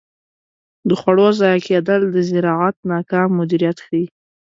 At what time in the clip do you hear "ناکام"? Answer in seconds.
2.91-3.29